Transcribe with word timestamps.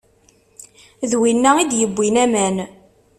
D 1.09 1.13
winna 1.19 1.51
i 1.61 1.63
d-iwwin 1.71 2.15
aman 2.25 2.55